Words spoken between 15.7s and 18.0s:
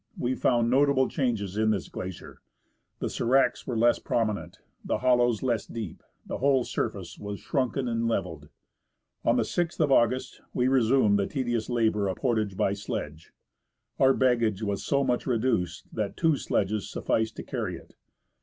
that two sledges sufficed to carry it.